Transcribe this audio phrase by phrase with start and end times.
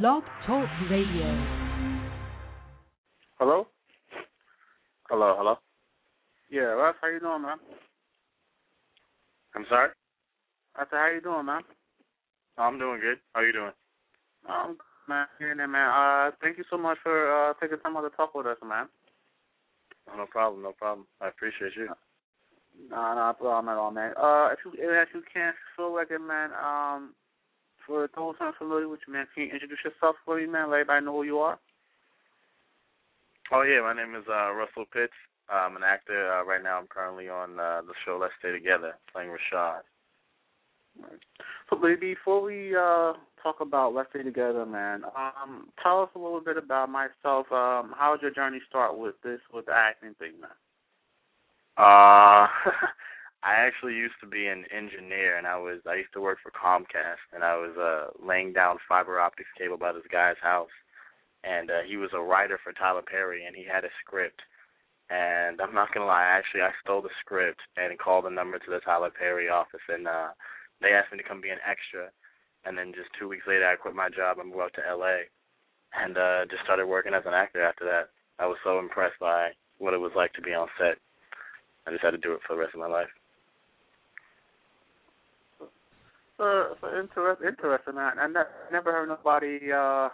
[0.00, 1.28] Blog Talk Radio.
[3.38, 3.66] Hello?
[5.10, 5.56] Hello, hello.
[6.48, 7.58] Yeah, Russ, how you doing, man?
[9.54, 9.90] I'm sorry.
[10.76, 11.60] I said, how you doing, man?
[12.56, 13.18] Oh, I'm doing good.
[13.34, 13.72] How you doing?
[14.48, 14.78] Um,
[15.10, 15.90] man, here there, man.
[15.90, 18.88] Uh, thank you so much for uh taking time out to talk with us, man.
[20.10, 21.06] Oh, no problem, no problem.
[21.20, 21.88] I appreciate you.
[22.88, 24.14] Nah, No, no problem at all, man.
[24.16, 26.48] Uh, if you if you can, feel like it, man.
[26.52, 27.12] Um,
[27.86, 30.70] for those unfamiliar with you, man, can you introduce yourself for me, man?
[30.70, 31.58] Let everybody know who you are.
[33.52, 35.12] Oh yeah, my name is uh Russell Pitts.
[35.50, 36.32] I'm an actor.
[36.32, 39.80] Uh, right now, I'm currently on uh, the show Let's Stay Together, playing Rashad.
[41.68, 46.18] So, baby, before we uh talk about Let's Stay Together, man, um, tell us a
[46.18, 47.50] little bit about myself.
[47.50, 50.50] Um, how did your journey start with this, with the acting thing, man?
[51.76, 52.46] Uh,
[53.44, 56.52] I actually used to be an engineer, and I was I used to work for
[56.54, 60.70] Comcast, and I was uh laying down fiber optics cable by this guy's house,
[61.42, 64.40] and uh, he was a writer for Tyler Perry, and he had a script.
[65.10, 68.70] And I'm not gonna lie, actually, I stole the script and called the number to
[68.70, 70.28] the Tyler Perry office, and uh
[70.80, 72.10] they asked me to come be an extra.
[72.64, 75.26] And then just two weeks later, I quit my job and moved out to L.A.
[75.98, 78.10] and uh just started working as an actor after that.
[78.38, 80.98] I was so impressed by what it was like to be on set.
[81.86, 83.10] I just had to do it for the rest of my life.
[86.42, 87.98] Uh, so interest, interesting.
[87.98, 90.08] I, I ne- never heard nobody uh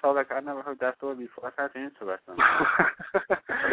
[0.00, 1.52] tell like I never heard that story before.
[1.52, 2.40] That's actually interesting.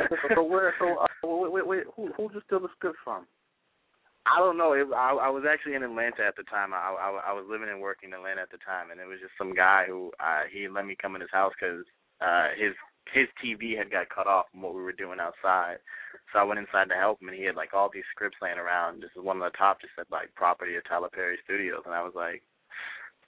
[0.09, 0.73] so, so where?
[0.77, 1.83] So uh, wait, wait, wait.
[1.95, 3.25] Who who you steal the script from?
[4.25, 4.73] I don't know.
[4.73, 6.73] It, I, I was actually in Atlanta at the time.
[6.73, 9.21] I, I I was living and working in Atlanta at the time, and it was
[9.21, 11.85] just some guy who uh, he let me come in his house because
[12.19, 12.75] uh, his
[13.13, 15.77] his TV had got cut off from what we were doing outside.
[16.33, 18.57] So I went inside to help him, and he had like all these scripts laying
[18.57, 19.01] around.
[19.01, 21.93] This is one of the top just said like property of Tyler Perry Studios, and
[21.93, 22.41] I was like,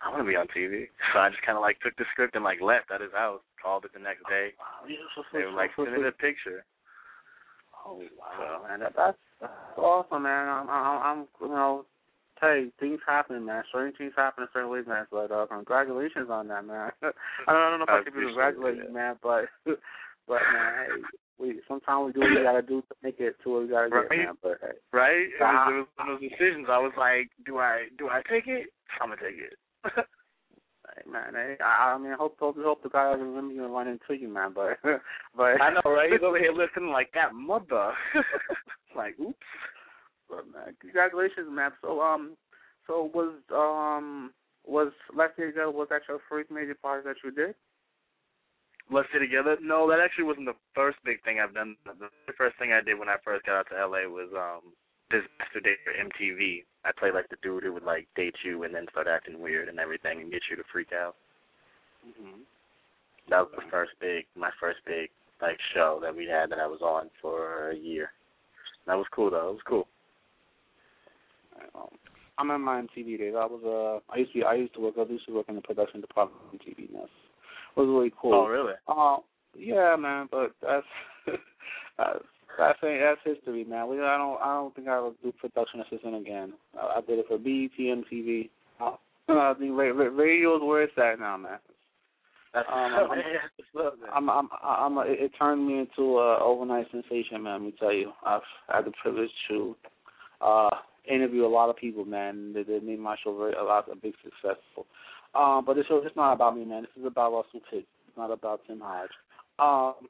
[0.02, 0.88] I want to be on TV.
[1.14, 3.42] So I just kind of like took the script and like left at his house.
[3.62, 4.54] Called it the next oh, day.
[4.60, 6.64] Wow, yeah, so, so, They were like so, sending a picture.
[7.86, 10.48] Oh wow, man, that, that's, that's awesome, man.
[10.48, 11.86] I'm, I'm, I'm, you know,
[12.42, 13.64] hey, things happen, man.
[13.72, 15.06] Certain things happen in certain ways, man.
[15.12, 16.92] But uh, congratulations on that, man.
[17.02, 17.16] I don't,
[17.48, 21.02] I don't know if I, I should be congratulating you, man, but, but man, hey,
[21.40, 23.90] we sometimes we do what we gotta do to make it to where we gotta
[23.90, 24.20] get, Right.
[24.26, 24.38] man.
[24.42, 25.30] But hey, Right?
[25.30, 25.70] It was, Ah.
[25.70, 26.68] it was one of those decisions.
[26.70, 28.68] I was like, do I do I take it?
[29.02, 29.54] I'm gonna take it.
[29.94, 33.70] hey man, hey, I, I mean, I hope, hope, hope the guy doesn't really even
[33.72, 34.54] run into you, man.
[34.56, 34.78] But,
[35.36, 36.12] but I know, right?
[36.12, 37.94] He's over here listening like that mother.
[38.96, 39.38] like, oops.
[40.30, 41.72] But man, congratulations, man.
[41.82, 42.36] So um,
[42.86, 44.32] so was um
[44.66, 47.56] was Let's Stay Together was that your first major part that you did?
[48.90, 49.58] Let's stay together.
[49.62, 51.76] No, that actually wasn't the first big thing I've done.
[51.86, 54.72] The first thing I did when I first got out to LA was um
[55.12, 56.64] this master date for MTV.
[56.86, 59.68] I played like the dude who would like date you and then start acting weird
[59.68, 61.16] and everything and get you to freak out.
[62.08, 62.42] Mm-hmm.
[63.30, 65.10] That was the first big, my first big
[65.42, 68.12] like show that we had that I was on for a year.
[68.86, 69.50] That was cool though.
[69.50, 69.88] It was cool.
[71.76, 71.90] Um,
[72.38, 73.34] I'm in my MTV days.
[73.36, 74.96] I was uh, I used to be, I used to work.
[74.98, 76.90] I used to work in the production department MTV.
[76.90, 77.10] And that's
[77.76, 78.34] it was really cool.
[78.34, 78.74] Oh really?
[78.88, 79.18] Uh,
[79.58, 80.28] yeah, man.
[80.30, 80.86] But that's
[81.98, 82.20] that's
[82.58, 83.88] that's that's history, man.
[83.90, 86.54] We I don't I don't think I will do production assistant again.
[86.80, 88.50] I, I did it for BET, MTV.
[88.80, 88.96] Uh,
[89.30, 91.60] I think ra- ra- radio's where it's at now, man.
[92.54, 94.10] That's Um, I'm- that's what's up, man.
[94.14, 94.98] I'm, I'm, I'm.
[95.08, 97.54] It, it turned me into a overnight sensation, man.
[97.54, 99.76] Let me tell you, I've had the privilege to
[100.42, 100.70] uh
[101.12, 102.54] interview a lot of people, man.
[102.54, 104.86] They, they made my show very a lot a big successful.
[105.36, 106.84] Um, but this show it's not about me, man.
[106.84, 107.86] This is about Russell Pitt.
[108.08, 109.10] It's not about Tim Hodge.
[109.60, 110.08] Um,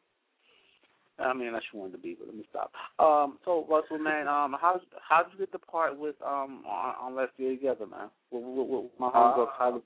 [1.19, 2.72] I mean, I you wanted to be, but let me stop.
[3.00, 6.96] Um, so Russell, man, um, how how did you get the part with um on,
[7.02, 8.09] on Let's Stay Together, man?
[8.31, 9.79] With, with, with my homegirl Uh, Tyler.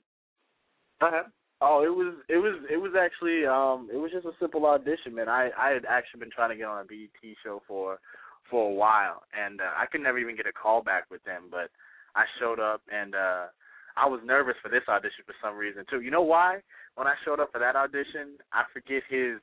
[1.00, 1.24] Go ahead.
[1.62, 5.14] Oh, it was it was it was actually um it was just a simple audition,
[5.14, 5.28] man.
[5.28, 7.98] I I had actually been trying to get on a BET show for
[8.50, 11.44] for a while, and uh, I could never even get a call back with them.
[11.50, 11.70] But
[12.14, 13.46] I showed up, and uh
[13.96, 16.00] I was nervous for this audition for some reason too.
[16.00, 16.60] You know why?
[16.94, 19.38] When I showed up for that audition, I forget his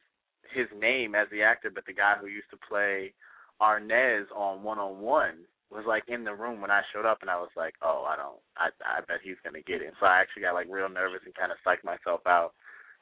[0.54, 3.14] his name as the actor, but the guy who used to play
[3.62, 7.30] Arnaz on One on One was like in the room when I showed up, and
[7.30, 9.94] I was like, oh, I don't, I I bet he's gonna get it.
[10.00, 12.54] So I actually got like real nervous and kind of psyched myself out.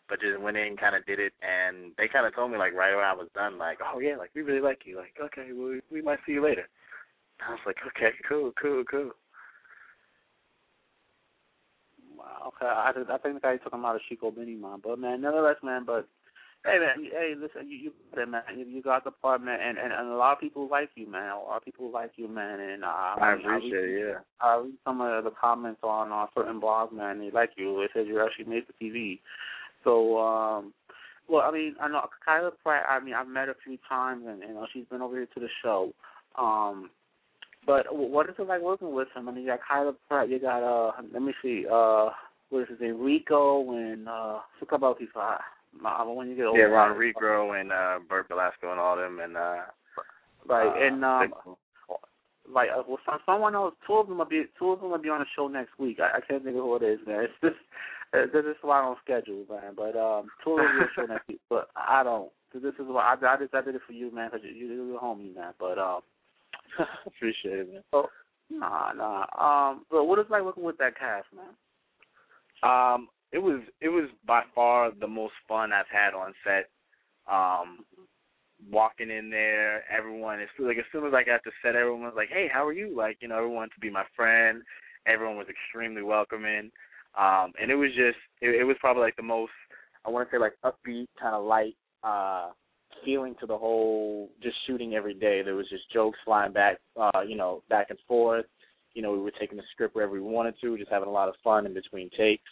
[0.10, 2.74] But just went in, kind of did it, and they kind of told me like
[2.74, 5.52] right when I was done, like, oh yeah, like we really like you, like okay,
[5.52, 6.68] well, we, we might see you later.
[7.46, 9.12] I was like, okay, cool, cool, cool.
[12.18, 12.52] Wow.
[12.56, 12.66] Okay.
[12.66, 14.80] I, I think the guy took him out of Chico man.
[14.84, 15.84] But man, nevertheless, man.
[15.86, 16.08] But
[16.66, 17.06] hey, man.
[17.12, 17.70] Hey, listen.
[17.70, 18.42] You, you got it, man.
[18.58, 19.60] You, you got the part, man.
[19.62, 21.32] And, and and a lot of people like you, man.
[21.32, 22.60] A lot of people like you, man.
[22.60, 24.20] And uh, I appreciate read, it, yeah.
[24.42, 27.20] I read some of the comments on uh, certain blogs, man.
[27.20, 27.82] They like you.
[27.82, 29.20] It says you actually made the TV.
[29.84, 30.74] So, um,
[31.30, 32.86] well, I mean, I know Kyla Pratt.
[32.90, 35.28] I mean, I've met her a few times, and you know, she's been over here
[35.34, 35.92] to the show.
[36.38, 36.90] Um,
[37.66, 39.28] but what is it like working with him?
[39.28, 40.30] I mean, you got Kyla Pratt.
[40.30, 42.10] You got uh, let me see, uh,
[42.50, 45.42] what is his name, Rico, and uh, what's about these five?
[45.80, 49.58] When you get over yeah, RonReaco and uh, Bert Belasco and all them, and uh,
[50.48, 51.34] right, uh, and um,
[52.52, 53.76] like uh, well, someone else.
[53.86, 56.00] Two of them will be two of them will be on the show next week.
[56.00, 57.28] I, I can't think of who it is, man.
[57.28, 57.56] It's just
[58.14, 59.74] uh, this is why I don't schedule, man.
[59.76, 62.32] But um, them will show next week, but I don't.
[62.54, 64.74] This is why I, I just I did it for you, man, because you, you
[64.74, 65.54] you're a homie, man.
[65.60, 66.02] But um,
[67.06, 67.84] appreciate it, man.
[67.92, 68.08] So
[68.50, 69.26] nah, nah.
[69.38, 71.54] Um, but what is like working with that cast, man?
[72.64, 76.70] Um, it was it was by far the most fun I've had on set.
[77.32, 77.86] Um,
[78.72, 82.14] walking in there, everyone is like as soon as I got to set, everyone was
[82.16, 84.64] like, "Hey, how are you?" Like you know, everyone wanted to be my friend.
[85.06, 86.72] Everyone was extremely welcoming,
[87.18, 89.52] um, and it was just it, it was probably like the most
[90.06, 92.50] I want to say like upbeat kind of light uh
[93.04, 95.42] feeling to the whole just shooting every day.
[95.44, 98.46] There was just jokes flying back, uh, you know, back and forth.
[98.94, 101.30] You know, we were taking the script wherever we wanted to, just having a lot
[101.30, 102.50] of fun in between takes.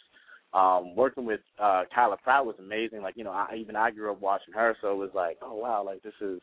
[0.54, 3.02] Um, working with uh Kyla Pratt was amazing.
[3.02, 5.54] Like, you know, I even I grew up watching her, so it was like, oh
[5.54, 6.40] wow, like this is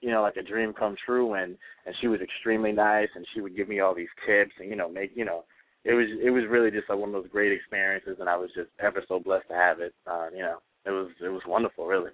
[0.00, 3.40] you know, like a dream come true and and she was extremely nice and she
[3.40, 5.44] would give me all these tips and, you know, make you know,
[5.84, 8.50] it was it was really just like one of those great experiences and I was
[8.54, 9.94] just ever so blessed to have it.
[10.06, 12.10] Uh, you know, it was it was wonderful really.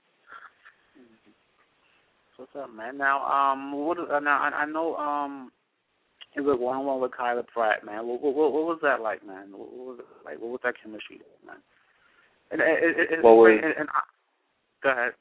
[2.39, 2.97] What's up, man?
[2.97, 3.99] Now, um, what?
[3.99, 5.51] Uh, now I, I know, um,
[6.37, 8.07] it was one on one with Kyla Pratt, man.
[8.07, 9.49] What, what, what, was that like, man?
[9.51, 10.41] What, what was it like?
[10.41, 11.57] What was that chemistry, man?
[12.53, 13.59] And, and, and, what was?
[13.61, 14.01] And, and I,
[14.85, 15.13] go ahead.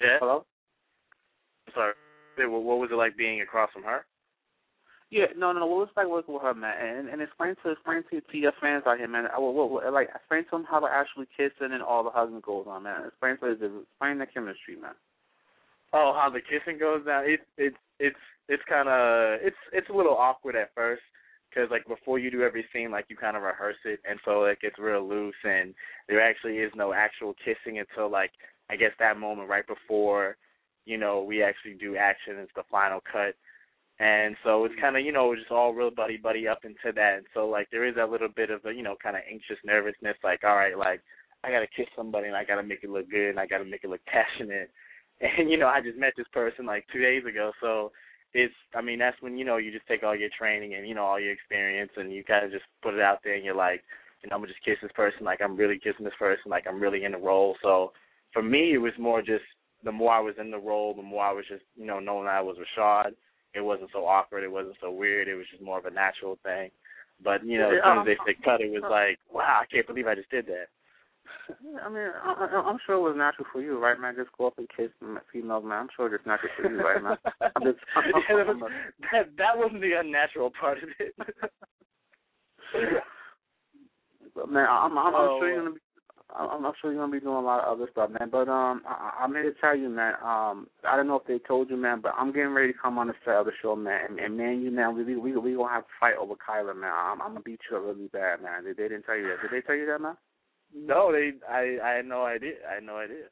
[0.00, 0.18] Yeah.
[0.18, 0.44] Hello.
[1.72, 1.94] Sorry.
[2.36, 4.04] What was it like being across from her?
[5.10, 5.64] Yeah, no, no.
[5.66, 6.74] Was it like working with her, man?
[6.76, 9.24] And and explain to explain to, to your fans out here, man.
[9.36, 12.40] What, what, what, like explain to them how they're actually kissing and all the hugging
[12.40, 13.06] goes on, man.
[13.06, 14.92] Explain to explain the chemistry, man.
[15.94, 17.24] Oh, how the kissing goes down?
[17.24, 21.02] It it's it's it's kind of it's it's a little awkward at first
[21.48, 24.44] because like before you do every scene, like you kind of rehearse it, and so
[24.44, 25.74] it gets real loose, and
[26.06, 28.32] there actually is no actual kissing until like
[28.68, 30.36] I guess that moment right before
[30.84, 32.36] you know we actually do action.
[32.36, 33.34] It's the final cut
[34.00, 34.82] and so it's mm-hmm.
[34.82, 37.18] kind of you know just all real buddy buddy up into that.
[37.18, 39.58] And so like there is a little bit of a you know kind of anxious
[39.64, 41.00] nervousness like all right like
[41.44, 43.46] i got to kiss somebody and i got to make it look good and i
[43.46, 44.70] got to make it look passionate.
[45.20, 47.52] And you know i just met this person like two days ago.
[47.60, 47.92] So
[48.34, 50.94] it's i mean that's when you know you just take all your training and you
[50.94, 53.54] know all your experience and you kind of just put it out there and you're
[53.54, 53.82] like
[54.22, 56.66] you know i'm gonna just kiss this person like i'm really kissing this person like
[56.68, 57.56] i'm really in the role.
[57.62, 57.92] So
[58.32, 59.44] for me it was more just
[59.82, 62.26] the more i was in the role the more i was just you know knowing
[62.26, 63.12] that i was rashad
[63.54, 64.44] it wasn't so awkward.
[64.44, 65.28] It wasn't so weird.
[65.28, 66.70] It was just more of a natural thing.
[67.22, 69.86] But you know, as soon as they said cut, it was like, wow, I can't
[69.86, 70.68] believe I just did that.
[71.82, 74.14] I mean, I, I'm sure it was natural for you, right, man?
[74.16, 74.90] Just go up and kiss
[75.32, 75.80] females, man.
[75.80, 77.16] I'm sure it's natural for you, right, man?
[77.56, 78.70] I'm just, I'm, yeah, that, was,
[79.12, 81.14] that that wasn't the unnatural part of it.
[84.34, 85.80] but man, I'm, I'm, I'm oh, sure you're gonna be
[86.36, 88.28] I'm not sure you're gonna be doing a lot of other stuff, man.
[88.30, 90.14] But um, I, I meant to tell you, man.
[90.22, 92.98] Um, I don't know if they told you, man, but I'm getting ready to come
[92.98, 94.10] on the set of the show, man.
[94.10, 96.92] And, and man, you man, we we we gonna have to fight over Kyla, man.
[96.92, 98.64] I'm, I'm gonna beat you up really bad, man.
[98.64, 99.42] They, they didn't tell you that.
[99.42, 100.16] Did they tell you that, man?
[100.74, 101.32] No, they.
[101.48, 102.54] I I had no idea.
[102.70, 103.24] I had no idea.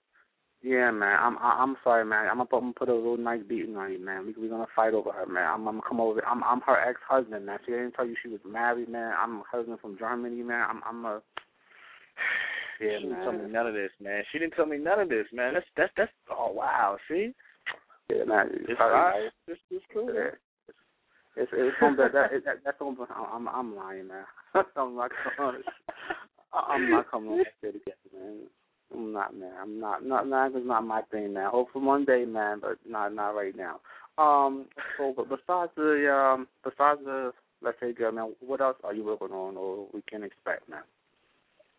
[0.63, 1.19] Yeah, man.
[1.21, 2.29] I'm I, I'm sorry, man.
[2.29, 4.27] I'm gonna put, I'm gonna put a real nice beating on you, man.
[4.27, 5.47] We we gonna fight over her, man.
[5.47, 6.25] I'm I'm gonna come over.
[6.27, 7.59] I'm I'm her ex husband, man.
[7.67, 9.13] She didn't tell you she was married, man.
[9.21, 10.67] I'm a husband from Germany, man.
[10.69, 11.23] I'm I'm a
[12.81, 14.23] yeah, she didn't tell me none of this, man.
[14.33, 15.55] She didn't tell me none of this, man.
[15.55, 17.33] That's that's that's oh wow, see?
[18.11, 18.51] Yeah, man.
[18.69, 19.31] It's all right.
[19.47, 20.13] It's it's cool.
[20.13, 20.31] Yeah.
[21.37, 24.25] It's it's from that that, that that's from I'm I'm lying, man.
[24.77, 25.63] I'm not coming
[26.53, 27.81] I'm not coming on that again,
[28.15, 28.39] man.
[28.95, 29.53] I'm not, man.
[29.61, 30.05] I'm not.
[30.05, 30.29] Not.
[30.29, 30.55] Not.
[30.55, 31.51] It's not my thing, man.
[31.51, 33.15] Hopefully one day, man, but not.
[33.15, 33.81] Not right now.
[34.19, 34.67] Um.
[34.97, 39.05] So, but besides the um, besides the let's say, girl, man, what else are you
[39.05, 40.83] working on, or we can expect, man?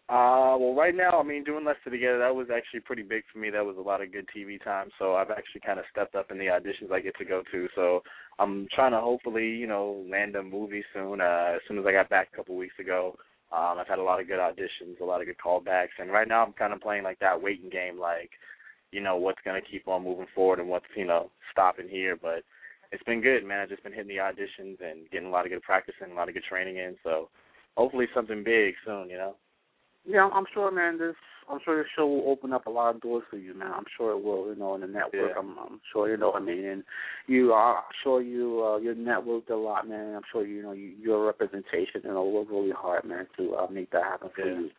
[0.09, 3.23] Uh, well, right now, I mean, doing Let's Stay Together, that was actually pretty big
[3.31, 3.49] for me.
[3.49, 4.89] That was a lot of good TV time.
[4.97, 7.67] So I've actually kind of stepped up in the auditions I get to go to.
[7.75, 8.03] So
[8.39, 11.19] I'm trying to hopefully, you know, land a movie soon.
[11.19, 13.17] Uh, as soon as I got back a couple weeks ago,
[13.51, 16.27] um, I've had a lot of good auditions, a lot of good callbacks, and right
[16.27, 18.29] now I'm kind of playing like that waiting game, like,
[18.91, 22.17] you know, what's going to keep on moving forward and what's, you know, stopping here.
[22.21, 22.43] But
[22.93, 23.59] it's been good, man.
[23.59, 26.15] I've just been hitting the auditions and getting a lot of good practice and a
[26.15, 26.95] lot of good training in.
[27.03, 27.29] So
[27.75, 29.35] hopefully something big soon, you know.
[30.07, 30.97] Yeah, I'm sure, man.
[30.97, 31.15] This
[31.49, 33.71] I'm sure this show will open up a lot of doors for you, man.
[33.73, 34.47] I'm sure it will.
[34.47, 35.13] You know, in the network.
[35.13, 35.39] Yeah.
[35.39, 36.65] I'm, I'm sure you know what I mean.
[36.65, 36.83] And
[37.27, 40.15] you, are, I'm sure you, uh, you're networked a lot, man.
[40.15, 42.01] I'm sure you know you, your representation.
[42.03, 44.59] You know, work really hard, man, to uh, make that happen for Yeah.
[44.59, 44.69] you.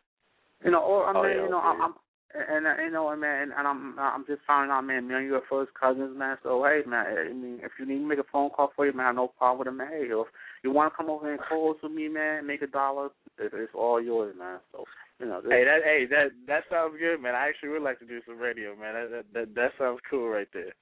[0.65, 1.69] You know, or I mean, Oh, yeah, you know, yeah.
[1.69, 1.93] I'm, I'm
[2.35, 5.07] and uh, you know, man, and I'm I'm just finding out, man.
[5.07, 6.37] Me and you are first cousins, man.
[6.43, 8.93] So hey, man, I mean, if you need to make a phone call for you,
[8.93, 9.87] man, I have no problem with it, man.
[9.89, 10.27] Hey, if
[10.63, 13.07] you want to come over and co-host with me, man, make a dollar,
[13.39, 14.59] it, it's all yours, man.
[14.71, 14.85] So
[15.19, 17.35] you know, Hey, that hey that that sounds good, man.
[17.35, 18.93] I actually would like to do some radio, man.
[18.93, 20.73] That that that, that sounds cool right there.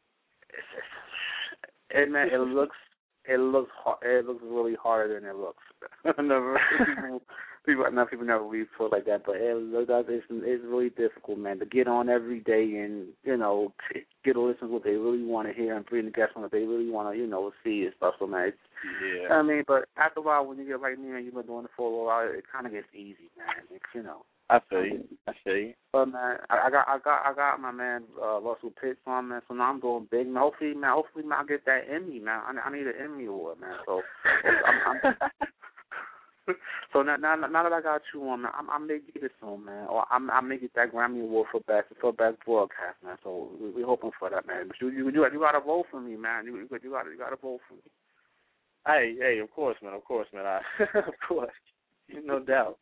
[1.90, 2.76] it man, it looks
[3.26, 5.64] it looks hard, it looks really harder than it looks.
[6.06, 7.22] people
[7.68, 11.60] people not people never really feel like that, but it it's it's really difficult, man,
[11.60, 13.74] to get on every day and you know
[14.24, 16.42] get to listen to what they really want to hear and bring the guests on
[16.42, 18.16] what they really want to you know see and stuff.
[18.18, 18.58] So man, it's,
[19.04, 19.36] Yeah.
[19.36, 21.66] I mean, but after a while, when you get like me and you've been doing
[21.66, 23.68] it for a while, it kind of gets easy, man.
[23.70, 24.24] It's, you know.
[24.50, 25.04] I feel you.
[25.28, 25.74] I feel you.
[25.92, 29.28] But man, I, I got I got I got my man uh, Russell Pitts on
[29.28, 30.28] man, so now I'm doing big.
[30.28, 32.40] Man, hopefully, man, hopefully, man, I get that Emmy, man.
[32.48, 33.76] I, I need an Emmy award, man.
[33.86, 35.16] So I'm, I'm
[36.94, 39.32] so now, now now that I got you on, man, I'm, I may get it
[39.42, 42.98] soon, man, or I'm I may get that Grammy award for best for best broadcast,
[43.04, 43.18] man.
[43.24, 44.68] So we we hoping for that, man.
[44.68, 46.46] But you you you, you got to vote for me, man.
[46.46, 47.82] You you got you got you got to vote for me.
[48.86, 49.94] Hey, hey, of course, man.
[49.94, 50.46] Of course, man.
[50.46, 50.62] I,
[51.00, 51.52] of course,
[52.24, 52.78] no doubt.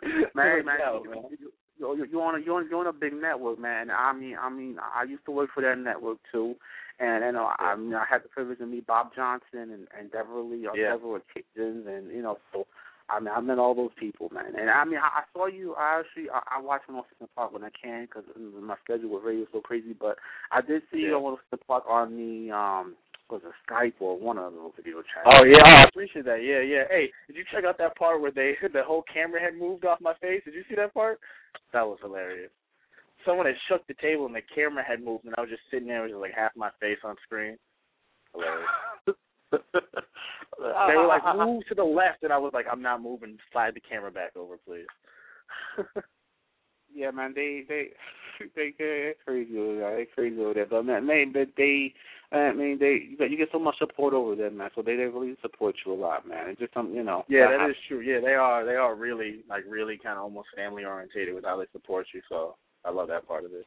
[0.34, 1.22] man, no man, doubt, you, man.
[1.30, 3.90] you, you, you, you on a you on, you on a big network, man.
[3.90, 6.56] I mean, I mean, I used to work for that network too,
[7.00, 9.86] and you know, I I mean, I had the privilege to meet Bob Johnson and
[9.98, 10.96] and Deverly or Yeah.
[10.96, 12.66] Deverly Kitchens, and you know, so
[13.08, 14.54] I mean, I met all those people, man.
[14.58, 15.74] And I mean, I, I saw you.
[15.74, 18.24] I actually I, I watch on Six Park when I can because
[18.60, 19.94] my schedule with radio is so crazy.
[19.98, 20.16] But
[20.50, 21.14] I did see you Yeah.
[21.16, 22.94] on Six Park on the um
[23.30, 25.24] was it Skype or one of those video chats.
[25.26, 26.42] Oh yeah, I appreciate that.
[26.44, 26.84] Yeah, yeah.
[26.88, 30.00] Hey, did you check out that part where they the whole camera had moved off
[30.00, 30.42] my face?
[30.44, 31.18] Did you see that part?
[31.72, 32.50] That was hilarious.
[33.24, 35.88] Someone had shook the table and the camera had moved, and I was just sitting
[35.88, 37.56] there with just like half my face on screen.
[38.32, 38.68] Hilarious.
[40.58, 43.36] They were like, move to the left, and I was like, I'm not moving.
[43.52, 44.86] Slide the camera back over, please.
[46.94, 47.88] Yeah, man, they they
[48.56, 49.96] they they're crazy over there.
[49.96, 50.66] They crazy over there.
[50.66, 51.94] But man, man, but they,
[52.32, 54.70] I mean, they you get, you get so much support over there, man.
[54.74, 56.50] So they they really support you a lot, man.
[56.50, 57.24] It's just some, you know.
[57.28, 58.00] Yeah, that is true.
[58.00, 58.64] Yeah, they are.
[58.64, 62.20] They are really like really kind of almost family orientated with how they support you.
[62.28, 63.66] So I love that part of it.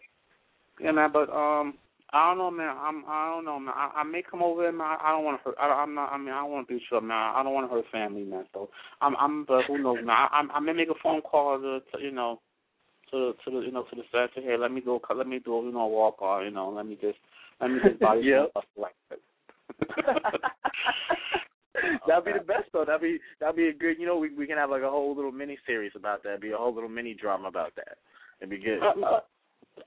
[0.80, 1.12] Yeah, man.
[1.12, 1.76] But um,
[2.14, 2.76] I don't know, man.
[2.78, 3.74] I'm I don't know, man.
[3.76, 4.98] I, I may come over there, man.
[5.02, 5.56] I don't want to hurt.
[5.60, 6.12] I, I'm not.
[6.12, 7.34] I mean, I don't want to be sure, man.
[7.36, 8.46] I don't want to hurt family, man.
[8.54, 8.70] So
[9.02, 9.46] I'm I'm.
[9.46, 10.10] But who knows, man?
[10.10, 12.42] I, I, I may make a phone call to, to you know.
[13.12, 15.38] To to the you know to the staff to hey let me go let me
[15.38, 17.20] do you know a walk or you know let me just
[17.62, 18.50] let me just buy you Yep.
[18.50, 19.20] stuff like that.
[22.08, 22.86] that'd be the best though.
[22.86, 23.98] That'd be that'd be a good.
[24.00, 26.41] You know, we we can have like a whole little mini series about that.
[26.41, 27.98] Be a whole little mini drama about that.
[28.39, 28.79] It'd be good.
[28.82, 29.20] Uh,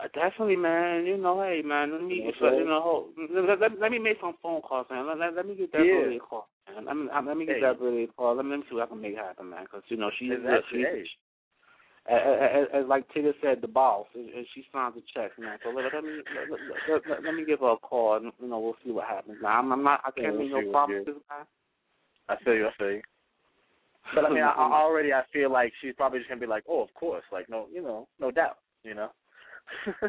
[0.00, 1.06] uh, definitely, man.
[1.06, 1.92] You know, hey, man.
[1.92, 5.06] Let me, uh, you know, let, let, let me make some phone calls, man.
[5.06, 5.92] Let, let, let me get that Yeah.
[5.92, 6.84] really call, man.
[6.84, 7.60] Let me, let me get Hey.
[7.62, 8.36] that really call.
[8.36, 9.64] Let me, let me see what I can make happen, man.
[9.64, 10.84] Because you know she's Exactly.
[10.84, 12.14] she's Hey.
[12.14, 15.58] as, as, as like Tigger said, the boss, and she signs the checks, man.
[15.62, 18.48] So let, let me let, let, let, let me give her a call, and you
[18.48, 19.38] know we'll see what happens.
[19.42, 21.46] Now I'm, I'm not, I can't make no promises, man.
[22.28, 22.66] I feel you.
[22.66, 23.02] I feel you.
[24.14, 26.64] But I mean, I, I already I feel like she's probably just gonna be like,
[26.68, 29.10] oh, of course, like no, you know, no doubt, you know.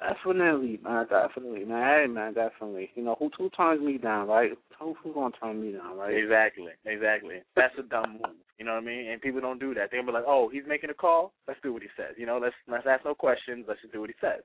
[0.00, 1.06] Definitely, man.
[1.08, 1.82] Definitely, man.
[1.82, 2.34] Hey, man.
[2.34, 2.90] Definitely.
[2.96, 4.50] You know who who turns me down, right?
[4.80, 6.14] Who who's gonna turn me down, right?
[6.14, 7.36] Exactly, exactly.
[7.54, 8.36] That's a dumb move.
[8.58, 9.08] You know what I mean?
[9.10, 9.90] And people don't do that.
[9.90, 11.32] They're gonna be like, "Oh, he's making a call.
[11.46, 13.66] Let's do what he says." You know, let's let's ask no questions.
[13.68, 14.42] Let's just do what he says.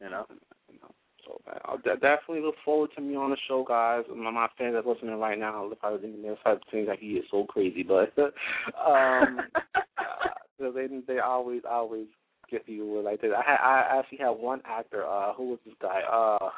[0.00, 0.26] You know.
[0.70, 0.94] You know,
[1.28, 4.04] So man, de- definitely look forward to me on the show, guys.
[4.14, 7.24] My, my fans that's listening right now, how they they're probably think like he is
[7.30, 9.40] so crazy, but um,
[9.86, 12.06] uh, they they always always
[12.50, 13.32] get you like this.
[13.36, 15.04] I had I actually had one actor.
[15.06, 16.00] Uh, who was this guy?
[16.10, 16.48] Uh,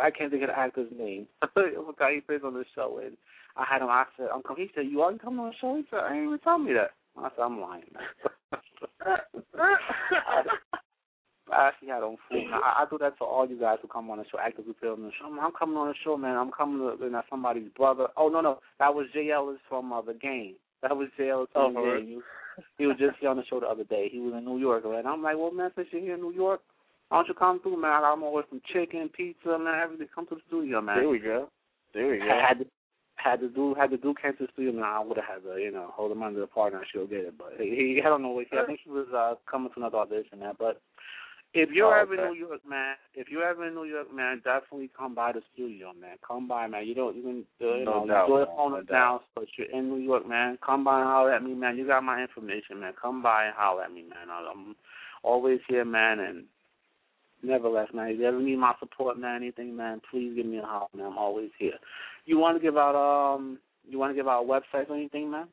[0.00, 1.26] I can't think of the actor's name.
[1.56, 3.16] was a guy he plays on the show, and
[3.56, 3.88] I had him.
[3.88, 6.26] I said, "Uncle," he said, "You already coming on the show?" He said, "I ain't
[6.26, 9.18] even tell me that." I said, "I'm lying." Man.
[11.52, 12.44] I actually had on food.
[12.52, 15.02] I, I do that to all you guys who come on the show, play on
[15.02, 15.26] the show.
[15.26, 16.36] I'm, I'm coming on the show, man.
[16.36, 18.08] I'm coming to you know, somebody's brother.
[18.16, 20.54] Oh no, no, that was Jay Ellis from uh, the game.
[20.82, 22.06] That was Jay Ellis Oh, from the game.
[22.06, 24.08] He, he was just here on the show the other day.
[24.10, 24.98] He was in New York, right?
[24.98, 26.60] And I'm like, well, man, since you're here in New York,
[27.08, 27.92] why don't you come through, man?
[27.92, 30.08] I got more some chicken, pizza, man, everything.
[30.14, 30.98] Come to the studio, man.
[30.98, 31.48] There we go.
[31.94, 32.24] There we go.
[32.26, 32.66] Had to,
[33.16, 34.84] had to do had to do came to the studio, man.
[34.84, 37.20] I would have had to, you know, hold him under the partner and she'll get
[37.20, 37.34] it.
[37.38, 38.38] But he, he I don't know.
[38.38, 40.80] He, I think he was uh coming to another audition, that, But
[41.54, 42.22] If you're oh, ever okay.
[42.22, 45.40] in New York, man, if you're ever in New York, man, definitely come by the
[45.54, 46.16] studio, man.
[46.26, 46.86] Come by, man.
[46.86, 48.92] You don't, can, uh, you No know, doubt, you phone No it doubt.
[48.92, 50.58] down, but you're in New York, man.
[50.64, 51.78] Come by and holler at me, man.
[51.78, 52.92] You got my information, man.
[53.00, 54.28] Come by and holler at me, man.
[54.28, 54.76] I'm
[55.22, 56.44] always here, man, and
[57.42, 58.08] never left, man.
[58.08, 61.06] If you ever need my support, man, anything, man, please give me a holler, man.
[61.06, 61.78] I'm always here.
[62.26, 65.48] You want to give out, um, you want to give out websites or anything, man?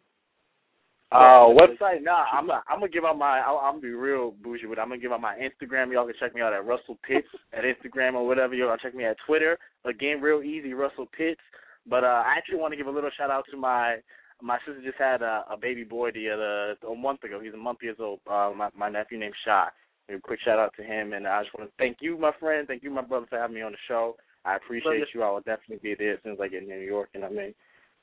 [1.12, 2.02] Uh, website?
[2.02, 3.40] Nah, I'm not, I'm gonna give out my.
[3.40, 4.80] I'll, I'm gonna be real bougie with.
[4.80, 4.82] it.
[4.82, 5.94] I'm gonna give out my Instagram.
[5.94, 8.56] Y'all can check me out at Russell Pitts at Instagram or whatever.
[8.56, 9.58] Y'all can check me at Twitter.
[9.86, 11.42] Again, real easy, Russell Pitts.
[11.88, 13.98] But uh, I actually want to give a little shout out to my
[14.42, 14.82] my sister.
[14.84, 17.40] Just had a, a baby boy the other a month ago.
[17.42, 18.20] He's a month years old.
[18.30, 19.68] Uh, my my nephew named Shy.
[20.10, 22.68] A quick shout out to him, and I just want to thank you, my friend.
[22.68, 24.16] Thank you, my brother, for having me on the show.
[24.44, 25.24] I appreciate you.
[25.24, 27.30] I will definitely be there as soon as I get in New York, and I
[27.30, 27.56] mean,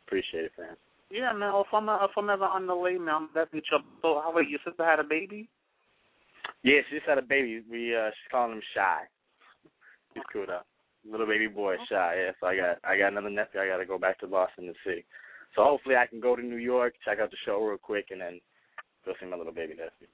[0.07, 0.75] appreciate it, fam.
[1.13, 1.53] Yeah, man.
[1.55, 3.85] If I'm, if I'm ever on the way, man, I'm definitely trouble.
[4.01, 5.47] So, how wait, your sister had a baby?
[6.65, 7.63] Yeah, she just had a baby.
[7.71, 9.01] We uh she's calling him Shy.
[10.15, 10.65] He's cool though.
[11.05, 12.15] Little baby boy, Shy.
[12.17, 13.61] Yeah, so I got I got another nephew.
[13.61, 15.05] I got to go back to Boston to see.
[15.55, 18.23] So hopefully I can go to New York, check out the show real quick, and
[18.23, 18.41] then
[19.05, 20.09] go see my little baby nephew.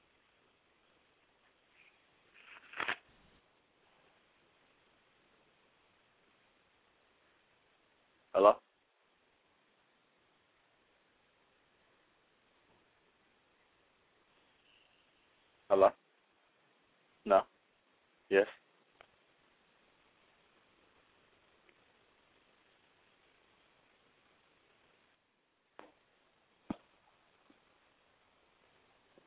[8.34, 8.54] Hello.
[15.70, 15.90] Hello.
[17.26, 17.42] No.
[18.30, 18.46] Yes.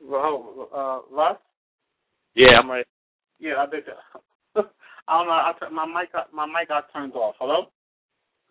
[0.02, 1.38] Well, uh, Russ?
[2.34, 2.84] Yeah, I'm ready.
[3.40, 3.84] Yeah, I think.
[5.08, 5.32] I don't know.
[5.32, 7.36] I t- my mic got my mic got turned off.
[7.40, 7.66] Hello?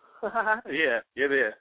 [0.23, 0.31] yeah,
[0.71, 1.27] yeah, yeah.
[1.27, 1.55] there.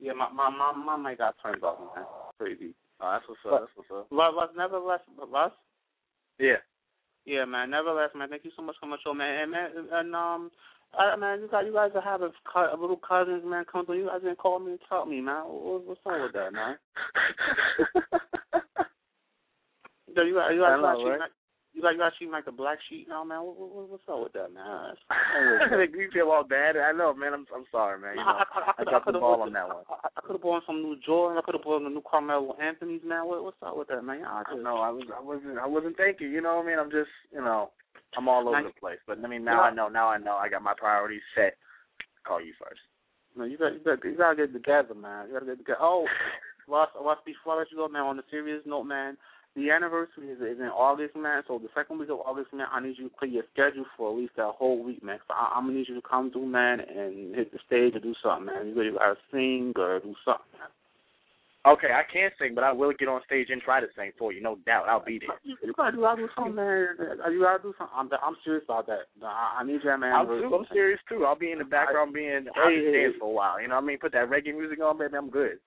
[0.00, 2.04] Yeah, my my my my mic got turned off, man.
[2.38, 2.74] Crazy.
[3.00, 3.60] Oh, that's what's up.
[3.60, 4.06] That's what's up.
[4.10, 5.00] Russ, Russ, nevertheless,
[5.30, 5.52] Russ.
[6.38, 6.60] Yeah.
[7.24, 7.70] Yeah, man.
[7.70, 8.28] Nevertheless, man.
[8.28, 9.42] Thank you so much for my show, man.
[9.42, 10.50] And man, and um,
[10.96, 13.64] I, man, you guys, you guys are having co- little cousins, man.
[13.70, 13.98] Come through.
[13.98, 15.44] You guys didn't call me and tell me, man.
[15.44, 16.76] What, what's wrong with that, man?
[20.16, 21.30] Yo, you got you got know, got right?
[21.82, 23.40] Like, you you got treat like a black sheep now, man.
[23.42, 24.94] What, what, what's up with that, man?
[25.78, 26.76] Make me feel all bad.
[26.76, 27.34] I know, man.
[27.34, 28.16] I'm I'm sorry, man.
[28.16, 29.84] You know, I, I, I, I dropped the ball on that one.
[29.90, 31.38] I, I could have bought some new Jordan.
[31.38, 33.26] I could have bought a new Carmelo Anthony's, man.
[33.26, 34.24] What, what's up with that, man?
[34.24, 34.78] I just, know.
[34.78, 36.32] I was I wasn't I wasn't thinking.
[36.32, 36.78] You know what I mean?
[36.78, 37.70] I'm just you know
[38.16, 39.00] I'm all over Now- the place.
[39.06, 39.88] But I mean now I know.
[39.88, 40.36] Now I know.
[40.36, 41.56] I got my priorities set.
[42.26, 42.80] Call you first.
[43.36, 45.28] No, you got you got you gotta get together, man.
[45.28, 45.78] You gotta get together.
[45.80, 46.06] Oh,
[46.68, 48.02] Ross, Ross, before I let you go, man.
[48.02, 49.16] On a serious note, man.
[49.56, 51.42] The anniversary is, is in August, man.
[51.48, 54.12] So the second week of August, man, I need you to clear your schedule for
[54.12, 55.18] at least that whole week, man.
[55.26, 58.00] So I, I'm gonna need you to come through, man, and hit the stage or
[58.00, 58.68] do something, man.
[58.68, 60.60] You gotta, you gotta sing or do something.
[60.60, 60.68] Man.
[61.72, 64.30] Okay, I can't sing, but I will get on stage and try to sing for
[64.30, 64.42] you.
[64.42, 65.40] No doubt, I'll be there.
[65.42, 66.94] You, you gotta, gotta do something, man.
[67.32, 67.96] You gotta do something.
[67.96, 69.08] I'm, I'm serious about that.
[69.24, 70.12] I, I need you, man.
[70.12, 71.24] I'm, too, I'm serious too.
[71.24, 73.60] I'll be in the background being I'll Hey, hey, dance for a while.
[73.60, 73.98] You know what I mean?
[73.98, 75.16] Put that reggae music on, baby.
[75.16, 75.58] I'm good.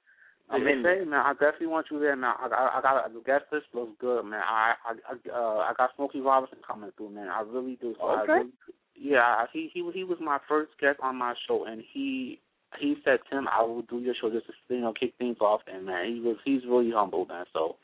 [0.52, 1.06] I'm in there.
[1.06, 2.34] man, I definitely want you there, man.
[2.40, 4.42] I, I, I got the guest list looks good, man.
[4.42, 7.28] I, I, I, uh, I got Smokey Robinson coming through, man.
[7.28, 7.96] I really do.
[8.00, 8.32] So I Okay.
[8.34, 8.50] really,
[8.96, 12.40] yeah, he, he, he was my first guest on my show, and he,
[12.80, 15.62] he said, Tim, I will do your show just to, you know, kick things off,
[15.72, 17.46] and man, he was, he's really humble, man.
[17.54, 17.76] So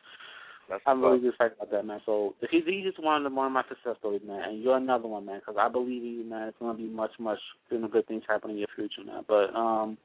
[0.67, 2.01] That's I'm what's really excited about that, man.
[2.05, 4.41] So he, he's just one of the one of my success stories, man.
[4.49, 6.47] And you're another one, man, because I believe in you, man.
[6.47, 9.23] It's gonna be much, much, you know, good things happening in your future, man.
[9.27, 9.97] But um.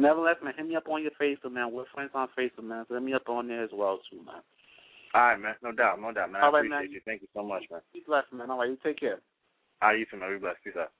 [0.00, 1.72] Nevertheless, man, hit me up on your Facebook, man.
[1.72, 2.86] We're friends on Facebook, man.
[2.88, 4.40] So hit me up on there as well, too, man.
[5.12, 5.54] All right, man.
[5.62, 6.42] No doubt, no doubt, man.
[6.42, 6.90] I All right, appreciate man.
[6.90, 7.00] you.
[7.04, 7.80] Thank you so much, man.
[7.92, 8.50] Be blessed, man.
[8.50, 9.20] All right, you take care.
[9.82, 10.32] All right, you too, man.
[10.32, 10.58] Be blessed.
[10.64, 10.90] Peace out.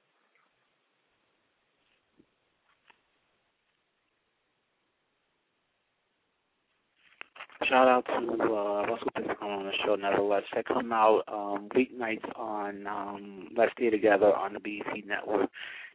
[7.68, 9.94] Shout out to uh, Russell Pitts coming on the show.
[9.94, 15.50] Nevertheless, check him out um, weeknights on um, Let's Stay Together on the BET Network.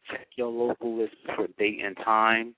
[0.09, 2.55] Check your local list for date and time.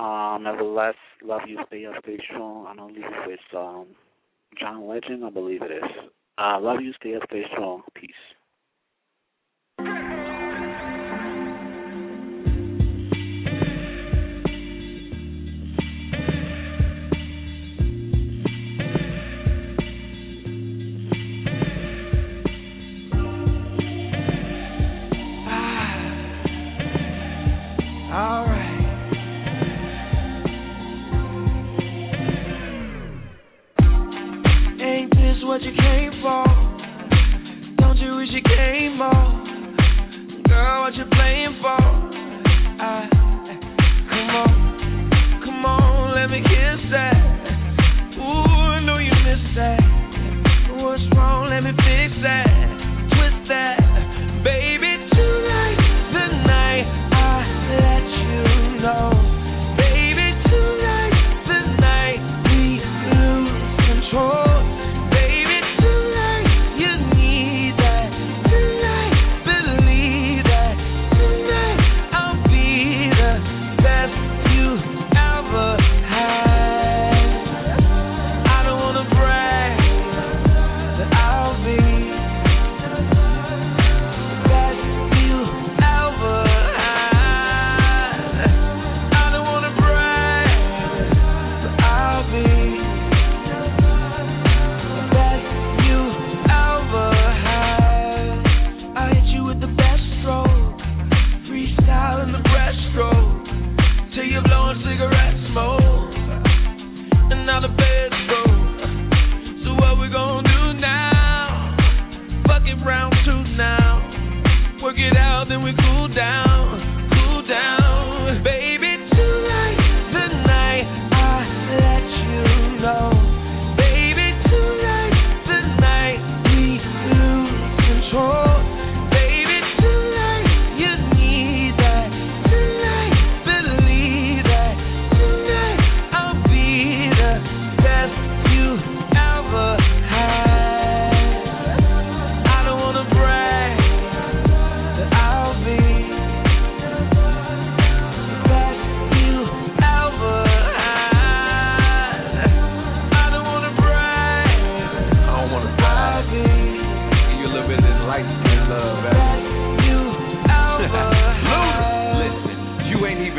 [0.00, 1.58] Um, nevertheless, love you.
[1.66, 2.66] Stay up, stay strong.
[2.66, 3.88] I don't believe it's um,
[4.58, 5.22] John Legend.
[5.26, 5.90] I believe it is.
[6.38, 6.94] Uh, love you.
[6.98, 7.82] Stay up, stay strong.
[7.94, 8.10] Peace.
[28.10, 28.49] Alright.
[28.49, 28.49] Ain't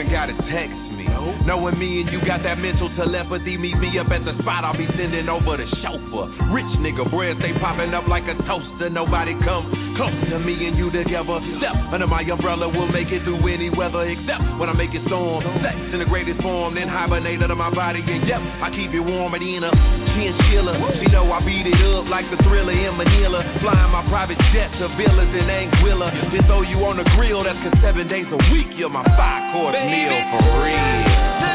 [0.02, 1.06] even gotta text me.
[1.46, 4.78] Knowing me and you got that mental telepathy, meet me up at the spot, I'll
[4.78, 6.30] be sending over the chauffeur.
[6.50, 10.78] Rich nigga, bread they popping up like a toaster, nobody come close to me and
[10.78, 11.38] you together.
[11.60, 15.04] Step under my umbrella, we'll make it through any weather except when I make it
[15.08, 15.44] storm.
[15.64, 18.02] Sex in the greatest form, then hibernate under my body.
[18.04, 19.72] And yep, I keep it warm at in a
[20.16, 20.74] chinchilla.
[21.00, 23.44] She know I beat it up like the thriller in Manila.
[23.60, 26.10] Flying my private jet to villas in Anguilla.
[26.32, 29.54] Then throw you on the grill, that's cause seven days a week you're my five
[29.54, 31.51] course meal for real.